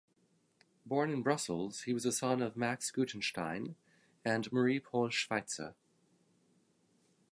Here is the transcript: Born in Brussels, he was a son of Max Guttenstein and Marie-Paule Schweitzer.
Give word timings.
Born 0.83 1.11
in 1.11 1.21
Brussels, 1.21 1.83
he 1.83 1.93
was 1.93 2.05
a 2.07 2.11
son 2.11 2.41
of 2.41 2.57
Max 2.57 2.89
Guttenstein 2.91 3.75
and 4.25 4.51
Marie-Paule 4.51 5.11
Schweitzer. 5.11 5.75